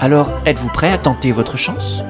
Alors, 0.00 0.30
êtes-vous 0.46 0.68
prêt 0.68 0.92
à 0.92 0.98
tenter 0.98 1.32
votre 1.32 1.56
chance? 1.56 2.02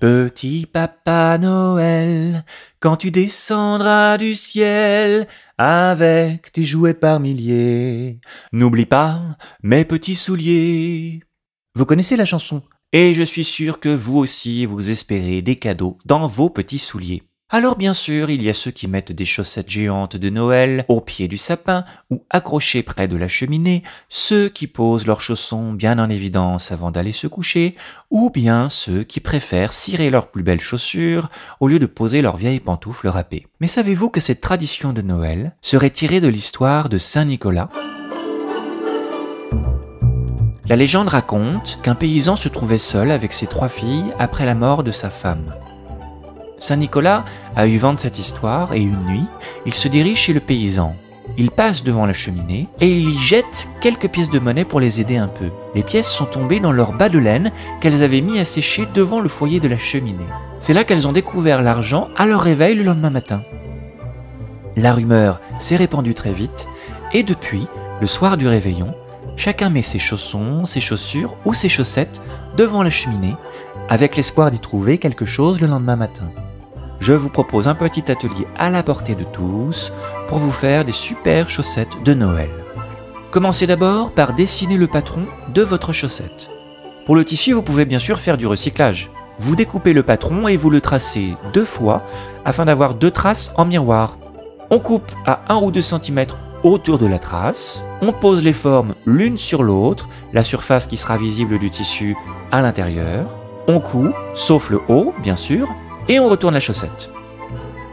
Petit 0.00 0.64
papa 0.64 1.36
Noël, 1.36 2.42
quand 2.80 2.96
tu 2.96 3.10
descendras 3.10 4.16
du 4.16 4.34
ciel 4.34 5.28
avec 5.58 6.52
tes 6.52 6.64
jouets 6.64 6.94
par 6.94 7.20
milliers, 7.20 8.18
n'oublie 8.52 8.86
pas 8.86 9.20
mes 9.62 9.84
petits 9.84 10.16
souliers. 10.16 11.20
Vous 11.74 11.84
connaissez 11.84 12.16
la 12.16 12.24
chanson? 12.24 12.62
Et 12.94 13.12
je 13.12 13.22
suis 13.22 13.44
sûr 13.44 13.78
que 13.78 13.94
vous 13.94 14.16
aussi 14.16 14.64
vous 14.64 14.90
espérez 14.90 15.42
des 15.42 15.56
cadeaux 15.56 15.98
dans 16.06 16.26
vos 16.26 16.48
petits 16.48 16.78
souliers. 16.78 17.22
Alors 17.52 17.76
bien 17.76 17.94
sûr, 17.94 18.30
il 18.30 18.44
y 18.44 18.48
a 18.48 18.54
ceux 18.54 18.70
qui 18.70 18.86
mettent 18.86 19.10
des 19.10 19.24
chaussettes 19.24 19.68
géantes 19.68 20.16
de 20.16 20.30
Noël 20.30 20.84
au 20.86 21.00
pied 21.00 21.26
du 21.26 21.36
sapin 21.36 21.84
ou 22.08 22.22
accrochées 22.30 22.84
près 22.84 23.08
de 23.08 23.16
la 23.16 23.26
cheminée, 23.26 23.82
ceux 24.08 24.48
qui 24.48 24.68
posent 24.68 25.04
leurs 25.04 25.20
chaussons 25.20 25.72
bien 25.72 25.98
en 25.98 26.08
évidence 26.10 26.70
avant 26.70 26.92
d'aller 26.92 27.10
se 27.10 27.26
coucher, 27.26 27.74
ou 28.08 28.30
bien 28.30 28.68
ceux 28.68 29.02
qui 29.02 29.18
préfèrent 29.18 29.72
cirer 29.72 30.10
leurs 30.10 30.30
plus 30.30 30.44
belles 30.44 30.60
chaussures 30.60 31.28
au 31.58 31.66
lieu 31.66 31.80
de 31.80 31.86
poser 31.86 32.22
leurs 32.22 32.36
vieilles 32.36 32.60
pantoufles 32.60 33.08
râpées. 33.08 33.48
Mais 33.58 33.66
savez-vous 33.66 34.10
que 34.10 34.20
cette 34.20 34.40
tradition 34.40 34.92
de 34.92 35.02
Noël 35.02 35.56
serait 35.60 35.90
tirée 35.90 36.20
de 36.20 36.28
l'histoire 36.28 36.88
de 36.88 36.98
Saint 36.98 37.24
Nicolas? 37.24 37.68
La 40.68 40.76
légende 40.76 41.08
raconte 41.08 41.80
qu'un 41.82 41.96
paysan 41.96 42.36
se 42.36 42.48
trouvait 42.48 42.78
seul 42.78 43.10
avec 43.10 43.32
ses 43.32 43.48
trois 43.48 43.68
filles 43.68 44.14
après 44.20 44.46
la 44.46 44.54
mort 44.54 44.84
de 44.84 44.92
sa 44.92 45.10
femme. 45.10 45.52
Saint 46.60 46.76
Nicolas 46.76 47.24
a 47.56 47.66
eu 47.66 47.78
vent 47.78 47.94
de 47.94 47.98
cette 47.98 48.18
histoire 48.18 48.74
et 48.74 48.82
une 48.82 49.02
nuit, 49.06 49.24
il 49.64 49.72
se 49.72 49.88
dirige 49.88 50.18
chez 50.18 50.34
le 50.34 50.40
paysan. 50.40 50.94
Il 51.38 51.50
passe 51.50 51.82
devant 51.82 52.04
la 52.04 52.12
cheminée 52.12 52.68
et 52.80 52.86
il 52.86 53.10
y 53.10 53.18
jette 53.18 53.66
quelques 53.80 54.08
pièces 54.08 54.28
de 54.28 54.38
monnaie 54.38 54.66
pour 54.66 54.78
les 54.78 55.00
aider 55.00 55.16
un 55.16 55.26
peu. 55.26 55.48
Les 55.74 55.82
pièces 55.82 56.10
sont 56.10 56.26
tombées 56.26 56.60
dans 56.60 56.72
leur 56.72 56.92
bas 56.92 57.08
de 57.08 57.18
laine 57.18 57.50
qu'elles 57.80 58.02
avaient 58.02 58.20
mis 58.20 58.38
à 58.38 58.44
sécher 58.44 58.86
devant 58.92 59.20
le 59.20 59.30
foyer 59.30 59.58
de 59.58 59.68
la 59.68 59.78
cheminée. 59.78 60.26
C'est 60.58 60.74
là 60.74 60.84
qu'elles 60.84 61.08
ont 61.08 61.12
découvert 61.12 61.62
l'argent 61.62 62.08
à 62.18 62.26
leur 62.26 62.42
réveil 62.42 62.74
le 62.74 62.82
lendemain 62.82 63.10
matin. 63.10 63.42
La 64.76 64.92
rumeur 64.92 65.40
s'est 65.58 65.76
répandue 65.76 66.14
très 66.14 66.32
vite 66.32 66.68
et 67.14 67.22
depuis, 67.22 67.66
le 68.02 68.06
soir 68.06 68.36
du 68.36 68.46
réveillon, 68.46 68.94
chacun 69.36 69.70
met 69.70 69.82
ses 69.82 69.98
chaussons, 69.98 70.66
ses 70.66 70.80
chaussures 70.80 71.36
ou 71.46 71.54
ses 71.54 71.70
chaussettes 71.70 72.20
devant 72.58 72.82
la 72.82 72.90
cheminée 72.90 73.34
avec 73.88 74.14
l'espoir 74.14 74.50
d'y 74.50 74.58
trouver 74.58 74.98
quelque 74.98 75.24
chose 75.24 75.58
le 75.58 75.66
lendemain 75.66 75.96
matin 75.96 76.30
je 77.00 77.14
vous 77.14 77.30
propose 77.30 77.66
un 77.66 77.74
petit 77.74 78.10
atelier 78.10 78.46
à 78.58 78.70
la 78.70 78.82
portée 78.82 79.14
de 79.14 79.24
tous 79.24 79.92
pour 80.28 80.38
vous 80.38 80.52
faire 80.52 80.84
des 80.84 80.92
super 80.92 81.48
chaussettes 81.48 82.02
de 82.04 82.14
Noël. 82.14 82.50
Commencez 83.30 83.66
d'abord 83.66 84.10
par 84.10 84.34
dessiner 84.34 84.76
le 84.76 84.86
patron 84.86 85.22
de 85.54 85.62
votre 85.62 85.92
chaussette. 85.92 86.48
Pour 87.06 87.16
le 87.16 87.24
tissu, 87.24 87.52
vous 87.52 87.62
pouvez 87.62 87.86
bien 87.86 87.98
sûr 87.98 88.18
faire 88.18 88.36
du 88.36 88.46
recyclage. 88.46 89.10
Vous 89.38 89.56
découpez 89.56 89.92
le 89.92 90.02
patron 90.02 90.46
et 90.48 90.56
vous 90.56 90.68
le 90.68 90.80
tracez 90.80 91.34
deux 91.52 91.64
fois 91.64 92.02
afin 92.44 92.66
d'avoir 92.66 92.94
deux 92.94 93.10
traces 93.10 93.52
en 93.56 93.64
miroir. 93.64 94.18
On 94.68 94.78
coupe 94.78 95.10
à 95.26 95.40
1 95.48 95.62
ou 95.62 95.70
2 95.70 95.80
cm 95.80 96.26
autour 96.62 96.98
de 96.98 97.06
la 97.06 97.18
trace, 97.18 97.82
on 98.02 98.12
pose 98.12 98.42
les 98.42 98.52
formes 98.52 98.94
l'une 99.06 99.38
sur 99.38 99.62
l'autre, 99.62 100.08
la 100.34 100.44
surface 100.44 100.86
qui 100.86 100.98
sera 100.98 101.16
visible 101.16 101.58
du 101.58 101.70
tissu 101.70 102.16
à 102.52 102.60
l'intérieur, 102.60 103.26
on 103.66 103.80
coud, 103.80 104.12
sauf 104.34 104.68
le 104.68 104.80
haut 104.88 105.14
bien 105.22 105.36
sûr, 105.36 105.68
et 106.10 106.18
on 106.18 106.28
retourne 106.28 106.54
la 106.54 106.60
chaussette. 106.60 107.08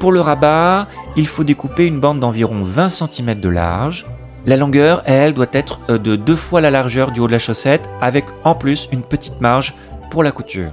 Pour 0.00 0.10
le 0.10 0.20
rabat, 0.20 0.88
il 1.16 1.26
faut 1.26 1.44
découper 1.44 1.86
une 1.86 2.00
bande 2.00 2.18
d'environ 2.18 2.62
20 2.64 2.88
cm 2.88 3.40
de 3.40 3.48
large. 3.48 4.06
La 4.46 4.56
longueur, 4.56 5.02
elle, 5.04 5.34
doit 5.34 5.46
être 5.52 5.80
euh, 5.90 5.98
de 5.98 6.16
deux 6.16 6.34
fois 6.34 6.60
la 6.60 6.70
largeur 6.70 7.12
du 7.12 7.20
haut 7.20 7.26
de 7.26 7.32
la 7.32 7.38
chaussette, 7.38 7.88
avec 8.00 8.24
en 8.42 8.54
plus 8.54 8.88
une 8.90 9.02
petite 9.02 9.40
marge 9.40 9.74
pour 10.10 10.22
la 10.22 10.32
couture. 10.32 10.72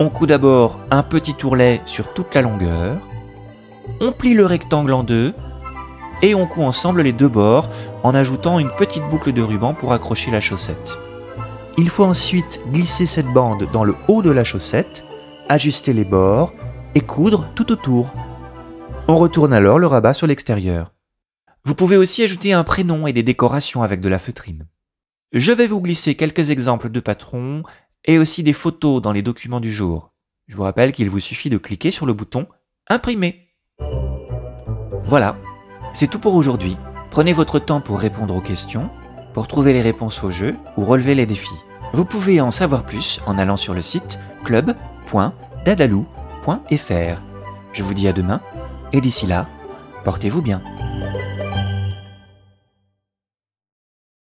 On 0.00 0.08
coud 0.08 0.28
d'abord 0.28 0.80
un 0.90 1.04
petit 1.04 1.34
tourlet 1.34 1.80
sur 1.86 2.12
toute 2.12 2.34
la 2.34 2.42
longueur. 2.42 2.96
On 4.00 4.10
plie 4.10 4.34
le 4.34 4.44
rectangle 4.44 4.94
en 4.94 5.04
deux 5.04 5.32
et 6.22 6.34
on 6.34 6.46
coud 6.46 6.64
ensemble 6.64 7.02
les 7.02 7.12
deux 7.12 7.28
bords 7.28 7.68
en 8.02 8.14
ajoutant 8.14 8.58
une 8.58 8.70
petite 8.70 9.08
boucle 9.10 9.32
de 9.32 9.42
ruban 9.42 9.74
pour 9.74 9.92
accrocher 9.92 10.32
la 10.32 10.40
chaussette. 10.40 10.98
Il 11.78 11.88
faut 11.88 12.04
ensuite 12.04 12.60
glisser 12.72 13.06
cette 13.06 13.32
bande 13.32 13.68
dans 13.72 13.84
le 13.84 13.94
haut 14.08 14.22
de 14.22 14.30
la 14.30 14.42
chaussette, 14.42 15.04
ajuster 15.48 15.92
les 15.92 16.04
bords 16.04 16.52
et 16.94 17.00
coudre 17.00 17.46
tout 17.54 17.72
autour. 17.72 18.12
On 19.08 19.16
retourne 19.16 19.52
alors 19.52 19.78
le 19.78 19.86
rabat 19.86 20.14
sur 20.14 20.26
l'extérieur. 20.26 20.92
Vous 21.64 21.74
pouvez 21.74 21.96
aussi 21.96 22.22
ajouter 22.22 22.52
un 22.52 22.64
prénom 22.64 23.06
et 23.06 23.12
des 23.12 23.22
décorations 23.22 23.82
avec 23.82 24.00
de 24.00 24.08
la 24.08 24.18
feutrine. 24.18 24.66
Je 25.32 25.52
vais 25.52 25.66
vous 25.66 25.80
glisser 25.80 26.14
quelques 26.14 26.50
exemples 26.50 26.90
de 26.90 27.00
patrons 27.00 27.62
et 28.04 28.18
aussi 28.18 28.42
des 28.42 28.52
photos 28.52 29.00
dans 29.00 29.12
les 29.12 29.22
documents 29.22 29.60
du 29.60 29.72
jour. 29.72 30.12
Je 30.46 30.56
vous 30.56 30.62
rappelle 30.62 30.92
qu'il 30.92 31.08
vous 31.08 31.20
suffit 31.20 31.50
de 31.50 31.58
cliquer 31.58 31.90
sur 31.90 32.06
le 32.06 32.12
bouton 32.12 32.46
Imprimer. 32.88 33.48
Voilà, 35.02 35.36
c'est 35.94 36.08
tout 36.08 36.18
pour 36.18 36.34
aujourd'hui. 36.34 36.76
Prenez 37.10 37.32
votre 37.32 37.58
temps 37.58 37.80
pour 37.80 37.98
répondre 37.98 38.34
aux 38.34 38.40
questions, 38.40 38.90
pour 39.32 39.48
trouver 39.48 39.72
les 39.72 39.82
réponses 39.82 40.22
au 40.22 40.30
jeu 40.30 40.54
ou 40.76 40.84
relever 40.84 41.14
les 41.14 41.26
défis. 41.26 41.54
Vous 41.92 42.04
pouvez 42.04 42.40
en 42.40 42.50
savoir 42.50 42.84
plus 42.84 43.20
en 43.26 43.38
allant 43.38 43.56
sur 43.56 43.74
le 43.74 43.82
site 43.82 44.18
club.dadalou.com 45.14 46.60
je 47.72 47.82
vous 47.82 47.94
dis 47.94 48.06
à 48.08 48.12
demain, 48.12 48.40
et 48.92 49.00
d'ici 49.00 49.26
là, 49.26 49.46
portez-vous 50.04 50.42
bien. 50.42 50.60